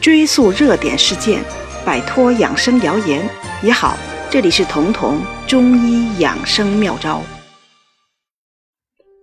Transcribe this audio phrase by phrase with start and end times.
[0.00, 1.42] 追溯热点事件，
[1.84, 3.26] 摆脱养生谣言
[3.62, 3.96] 也好。
[4.30, 7.22] 这里是彤彤中医养生妙招。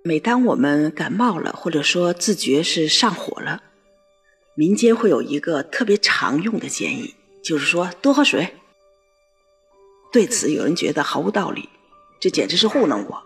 [0.04, 3.62] 每当我们感冒了，或者说自觉是上火了，
[4.56, 7.14] 民间会有一个特别常用的建议，
[7.44, 8.56] 就是说多喝水。
[10.12, 11.70] 对此，有人觉得毫无道理，
[12.20, 13.22] 这简直是糊弄我。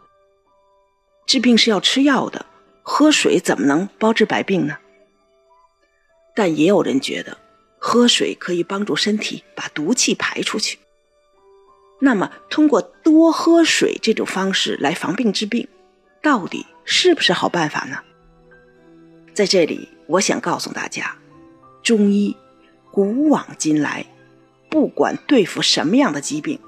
[1.26, 2.46] 治病是要吃药的，
[2.84, 4.78] 喝水怎么能包治百病呢？
[6.36, 7.38] 但也有人觉得。
[7.78, 10.80] 喝水可以帮助身体把毒气排出去。
[12.00, 15.68] 那么，通过多喝水这种方式来防病治病，
[16.22, 18.00] 到底是不是好办法呢？
[19.36, 21.16] 在这里，我想告诉大家，
[21.84, 22.36] 中医
[22.92, 24.04] 古往今来，
[24.68, 26.60] 不管对付什么样的疾病，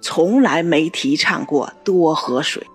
[0.00, 2.66] 从来没提倡过多喝水。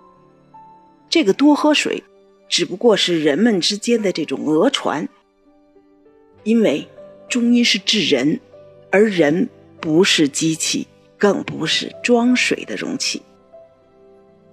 [1.10, 2.02] 这个多喝水，
[2.48, 5.10] 只不过是人们之间的这种讹传，
[6.44, 6.88] 因为。
[7.30, 8.40] 中医是治人，
[8.90, 9.48] 而人
[9.80, 13.22] 不是机器，更不是装水的容器。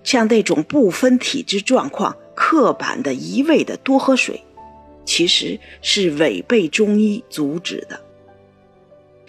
[0.04, 4.42] 像那种不分体质状况、刻板的一味的多喝水，
[5.06, 7.98] 其实是违背中医阻止的。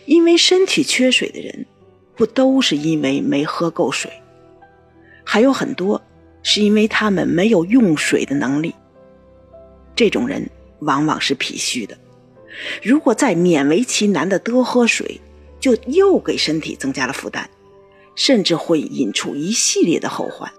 [0.04, 1.66] 因为身体缺水的人，
[2.18, 4.12] 不都是因为没喝够水，
[5.24, 6.02] 还有很多
[6.44, 8.76] 是因为他们没有用水的能力。
[9.96, 10.46] 这种人
[10.80, 11.98] 往往是脾虚的。
[12.82, 15.20] 如果再勉为其难的多喝水，
[15.60, 17.46] 就又给身体增加了负担，
[18.16, 20.52] 甚至会引出一系列的后患。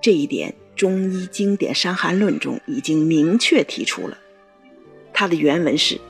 [0.00, 4.18] 这一点，中医经典《伤寒论》中已经明确提出了。
[5.12, 6.00] 它的原文是：“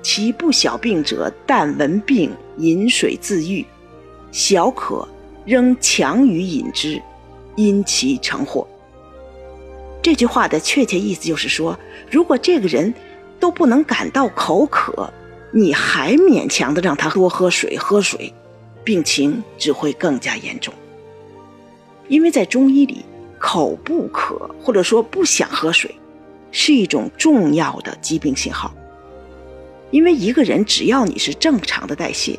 [0.00, 3.64] 其不小病者，但闻病饮水自愈；
[4.30, 5.06] 小渴
[5.44, 7.02] 仍强于饮之，
[7.56, 8.66] 因其成祸。”
[10.00, 11.78] 这句话的确切意思就是说，
[12.10, 12.94] 如果这个人，
[13.46, 15.08] 都不能感到口渴，
[15.52, 18.34] 你还勉强的让他多喝水，喝水，
[18.82, 20.74] 病情只会更加严重。
[22.08, 23.04] 因为在中医里，
[23.38, 25.94] 口不渴或者说不想喝水，
[26.50, 28.74] 是一种重要的疾病信号。
[29.92, 32.36] 因为一个人只要你是正常的代谢，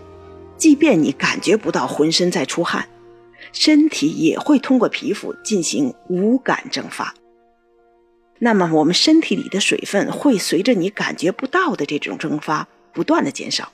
[0.57, 2.85] 即便你感觉不到浑身在出汗，
[3.53, 7.13] 身体也会通过皮肤进行无感蒸发。
[8.39, 13.71] 那么，我们身体里的水分会随着你感觉不到的这种蒸发不断的减少。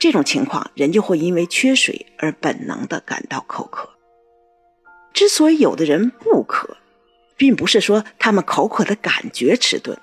[0.00, 3.90] 这种情况，人就会因为缺水而本能的感到口渴。
[5.12, 6.78] 之所以有的人不渴，
[7.36, 9.98] 并不是说他们口渴的感觉迟钝，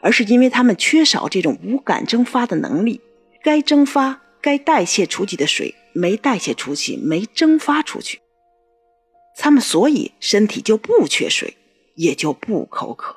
[0.00, 3.00] 而是因为他们缺少这种无感蒸发的能力。
[3.42, 8.20] 该蒸发、该代谢出去的水没代谢出去，没蒸发出去，
[9.36, 11.57] 他们所以身体就不缺水。
[11.98, 13.16] 也就不口渴。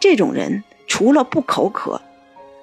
[0.00, 2.00] 这种人除了不口渴，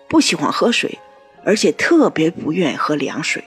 [0.10, 0.98] 不喜欢喝水，
[1.46, 3.44] 而且特别不愿意喝凉水。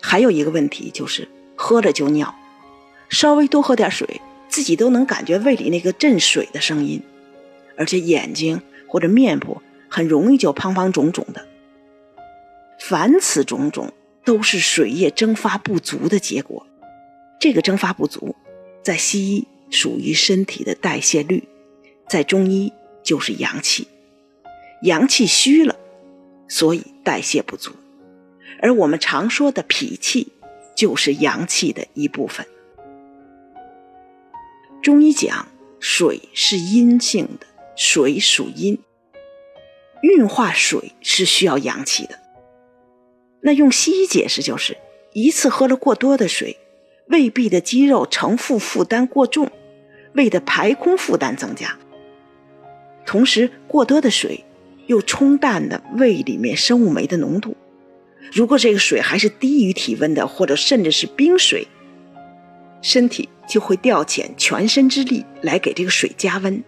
[0.00, 2.32] 还有一个问题就是喝了就尿，
[3.08, 7.02] 稍微多喝点水，自己都能感觉胃里那个震水的声音，
[7.76, 11.44] 而且眼睛或者面部很容易就胖胖肿肿的。
[12.78, 13.92] 凡此种种，
[14.24, 16.64] 都是水液蒸发不足的结果。
[17.40, 18.36] 这个蒸发不足。
[18.82, 21.44] 在西医属于身体的代谢率，
[22.08, 22.72] 在中医
[23.02, 23.86] 就是阳气，
[24.82, 25.76] 阳气虚了，
[26.48, 27.72] 所以代谢不足。
[28.60, 30.32] 而我们常说的脾气，
[30.74, 32.46] 就是阳气的一部分。
[34.82, 38.78] 中医讲水是阴性的，水属阴，
[40.02, 42.18] 运化水是需要阳气的。
[43.42, 44.76] 那用西医解释就是，
[45.12, 46.58] 一次喝了过多的水。
[47.12, 49.50] 胃壁的肌肉承负负担过重，
[50.14, 51.78] 胃的排空负担增加。
[53.04, 54.42] 同时，过多的水
[54.86, 57.54] 又冲淡了胃里面生物酶的浓度。
[58.32, 61.68] 如果这个水还是低于体温的，或者甚至是冰水，
[62.80, 66.64] 身体就会调遣全身之力来给这个水加温。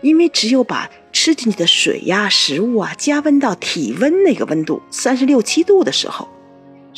[0.00, 6.26] 因为只有把吃进去的水呀、食物啊加温到体温那个温度三十六七度的时候。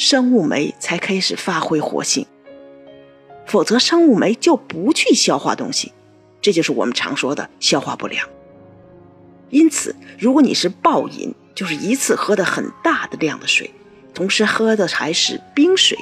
[0.00, 2.25] 生物酶才开始发挥活性，
[3.44, 5.93] 否则生物酶就不去消化东西，
[6.41, 8.26] 这就是我们常说的消化不良。
[9.50, 13.70] 因此，如果你是暴饮，就是一次喝的很大的量的水，
[14.14, 15.99] 同时喝的还是冰水，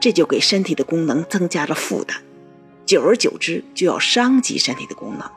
[0.00, 2.22] 这就给身体的功能增加了负担，
[2.86, 5.30] 久而久之就要伤及身体的功能，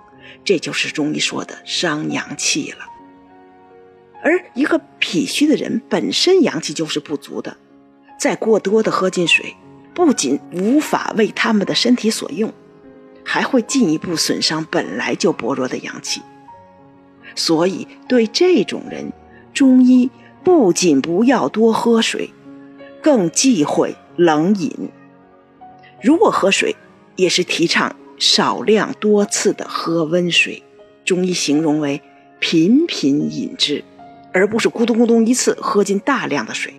[0.46, 2.86] 这就是中医说的伤阳气了。
[4.26, 7.56] 而一个脾虚的人本身阳气就是不足的，
[8.20, 9.56] 再过多的喝进水，
[9.94, 12.52] 不仅无法为他们的身体所用，
[13.24, 16.24] 还会进一步损伤本来就薄弱的阳气。
[17.36, 19.14] 所以对这种人，
[19.54, 20.10] 中医
[20.44, 22.32] 不仅不要多喝水，
[23.04, 24.90] 更忌讳冷饮。
[26.02, 26.76] 如果喝水，
[27.16, 30.64] 也是提倡少量多次的喝温水。
[31.04, 32.02] 中医形容为
[32.40, 33.84] 频频饮之，
[34.36, 36.74] 而不是咕咚咕咚一次喝进大量的水，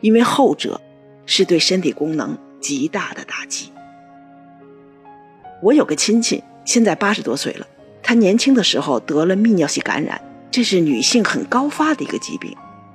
[0.00, 0.80] 因为后者
[1.24, 3.70] 是对身体功能极大的打击。
[5.62, 7.66] 我有个亲戚，现在八十多岁了，
[8.02, 10.20] 他年轻的时候得了泌尿系感染，
[10.50, 12.52] 这是女性很高发的一个疾病。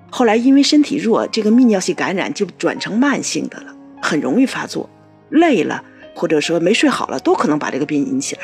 [0.09, 4.89] 后来因为身体弱，这个泌尿系感染就转成慢性的了，很容易发作，
[5.29, 5.81] 累了
[6.13, 8.41] 或者说没睡好了，都可能把这个病引起来。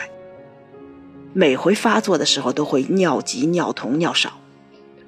[1.34, 4.40] 每回发作的时候都会尿急、尿痛、尿少，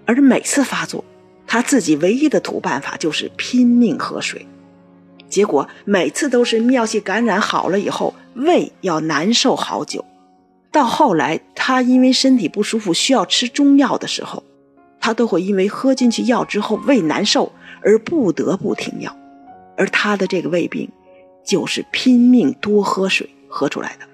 [0.09, 1.05] 而每次发作，
[1.45, 4.47] 他自己唯一的土办法就是拼命喝水，
[5.29, 10.03] 结果每次都是尿系感染好了以后，胃要难受好久。
[10.71, 14.43] 到后来，他因为身体不舒服需要吃中药的时候，
[14.99, 17.51] 他都会因为喝进去药之后胃难受
[17.83, 19.15] 而不得不停药，
[19.77, 20.89] 而他的这个胃病，
[21.45, 24.07] 就是拼命多喝水喝出来的。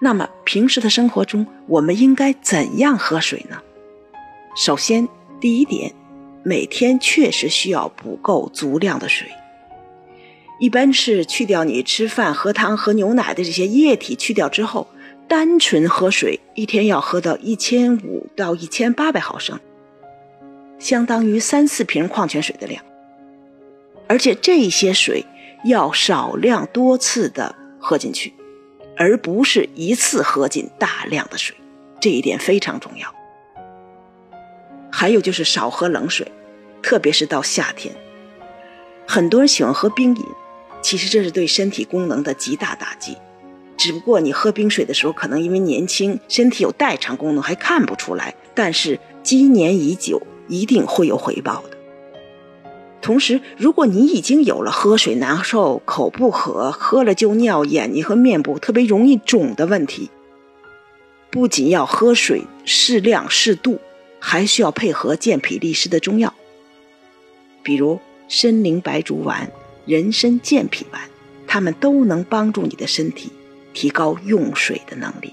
[0.00, 3.60] 那么平时的生活中，我们应该怎样喝水呢？
[4.54, 5.08] 首先，
[5.40, 5.94] 第一点，
[6.42, 9.28] 每天确实需要补够足量的水。
[10.58, 14.86] 一般是去掉你吃饭、喝汤、喝牛奶的这些液体去掉之后，
[15.28, 19.58] 单纯喝水一天要喝到一千五到一千八百毫升，
[20.78, 22.82] 相当于三四瓶矿泉水的量。
[24.08, 25.24] 而且这些水
[25.64, 28.32] 要少量多次的喝进去。
[28.96, 31.54] 而不是一次喝进大量的水，
[32.00, 33.14] 这一点非常重要。
[34.90, 36.30] 还有就是少喝冷水，
[36.82, 37.94] 特别是到夏天，
[39.06, 40.24] 很多人喜欢喝冰饮，
[40.80, 43.16] 其实这是对身体功能的极大打击。
[43.76, 51.75] 只不过你喝冰水的时候，可能因为年轻，身体有代偿功能还看不出来，但是积年已久，一定会有回报的。
[53.06, 60.10] 同时，如果你已经有了喝水难受、口不渴、喝了就尿、眼睛和面部特别容易肿的问题，
[61.30, 63.78] 不仅要喝水适量适度，
[64.18, 66.34] 还需要配合健脾利湿的中药，
[67.62, 69.52] 比如参苓白术丸、
[69.84, 71.00] 人参健脾丸，
[71.46, 73.30] 它们都能帮助你的身体
[73.72, 75.32] 提高用水的能力。